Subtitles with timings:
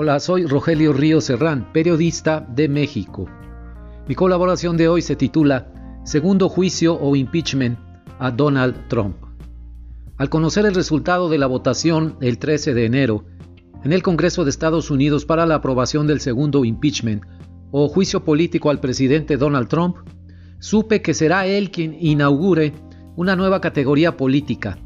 [0.00, 3.26] Hola, soy Rogelio Río Serrán, periodista de México.
[4.06, 5.72] Mi colaboración de hoy se titula
[6.04, 7.76] Segundo juicio o impeachment
[8.20, 9.16] a Donald Trump.
[10.16, 13.24] Al conocer el resultado de la votación el 13 de enero
[13.82, 17.24] en el Congreso de Estados Unidos para la aprobación del segundo impeachment
[17.72, 19.96] o juicio político al presidente Donald Trump,
[20.60, 22.72] supe que será él quien inaugure
[23.16, 24.78] una nueva categoría política,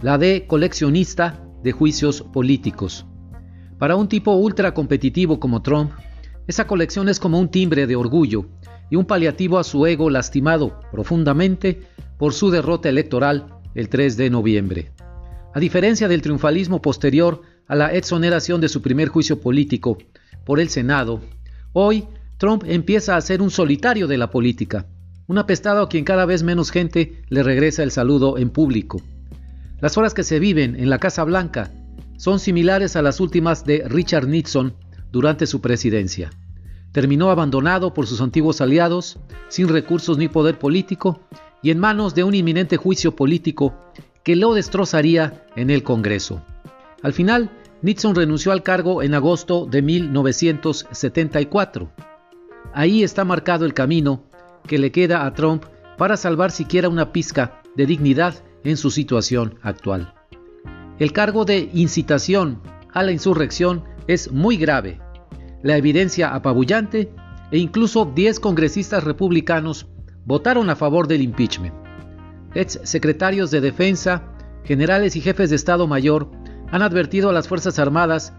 [0.00, 3.06] la de coleccionista de juicios políticos.
[3.78, 5.92] Para un tipo ultra competitivo como Trump,
[6.46, 8.46] esa colección es como un timbre de orgullo
[8.88, 11.82] y un paliativo a su ego lastimado profundamente
[12.16, 14.92] por su derrota electoral el 3 de noviembre.
[15.54, 19.98] A diferencia del triunfalismo posterior a la exoneración de su primer juicio político
[20.44, 21.20] por el Senado,
[21.74, 22.04] hoy
[22.38, 24.86] Trump empieza a ser un solitario de la política,
[25.26, 29.02] un apestado a quien cada vez menos gente le regresa el saludo en público.
[29.80, 31.70] Las horas que se viven en la Casa Blanca
[32.16, 34.74] son similares a las últimas de Richard Nixon
[35.12, 36.30] durante su presidencia.
[36.92, 41.20] Terminó abandonado por sus antiguos aliados, sin recursos ni poder político
[41.62, 43.74] y en manos de un inminente juicio político
[44.24, 46.42] que lo destrozaría en el Congreso.
[47.02, 47.50] Al final,
[47.82, 51.90] Nixon renunció al cargo en agosto de 1974.
[52.72, 54.24] Ahí está marcado el camino
[54.66, 55.64] que le queda a Trump
[55.96, 60.15] para salvar siquiera una pizca de dignidad en su situación actual.
[60.98, 62.62] El cargo de incitación
[62.94, 64.98] a la insurrección es muy grave.
[65.62, 67.12] La evidencia apabullante
[67.50, 69.88] e incluso 10 congresistas republicanos
[70.24, 71.74] votaron a favor del impeachment.
[72.54, 74.22] Ex secretarios de defensa,
[74.64, 76.30] generales y jefes de Estado Mayor
[76.70, 78.32] han advertido a las Fuerzas Armadas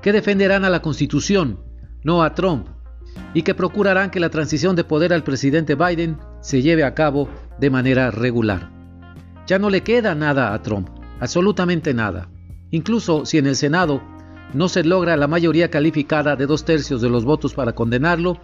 [0.00, 1.64] que defenderán a la Constitución,
[2.04, 2.68] no a Trump,
[3.34, 7.28] y que procurarán que la transición de poder al presidente Biden se lleve a cabo
[7.58, 8.70] de manera regular.
[9.48, 10.88] Ya no le queda nada a Trump
[11.20, 12.28] absolutamente nada.
[12.70, 14.02] Incluso si en el Senado
[14.52, 18.38] no se logra la mayoría calificada de dos tercios de los votos para condenarlo,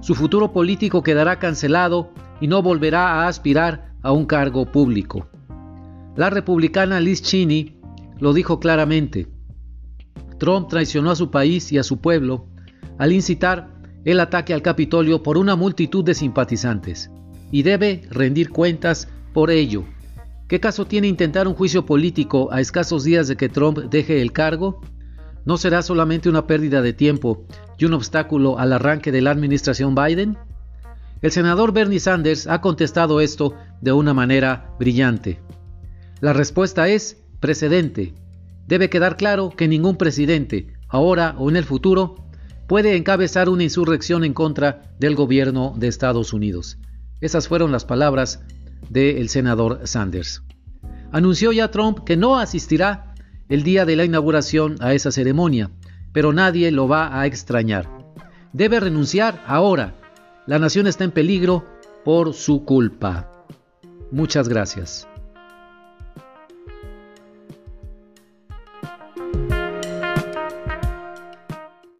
[0.00, 5.28] su futuro político quedará cancelado y no volverá a aspirar a un cargo público.
[6.16, 7.76] La republicana Liz Cheney
[8.18, 9.28] lo dijo claramente.
[10.38, 12.46] Trump traicionó a su país y a su pueblo
[12.98, 13.74] al incitar
[14.04, 17.10] el ataque al Capitolio por una multitud de simpatizantes
[17.50, 19.84] y debe rendir cuentas por ello
[20.48, 24.32] ¿Qué caso tiene intentar un juicio político a escasos días de que Trump deje el
[24.32, 24.82] cargo?
[25.46, 27.46] ¿No será solamente una pérdida de tiempo
[27.78, 30.36] y un obstáculo al arranque de la administración Biden?
[31.22, 35.40] El senador Bernie Sanders ha contestado esto de una manera brillante.
[36.20, 38.14] La respuesta es precedente.
[38.66, 42.16] Debe quedar claro que ningún presidente, ahora o en el futuro,
[42.66, 46.76] puede encabezar una insurrección en contra del gobierno de Estados Unidos.
[47.22, 48.44] Esas fueron las palabras
[48.90, 50.42] del senador Sanders.
[51.12, 53.14] Anunció ya Trump que no asistirá
[53.48, 55.70] el día de la inauguración a esa ceremonia,
[56.12, 57.88] pero nadie lo va a extrañar.
[58.52, 59.94] Debe renunciar ahora.
[60.46, 61.64] La nación está en peligro
[62.04, 63.30] por su culpa.
[64.10, 65.08] Muchas gracias.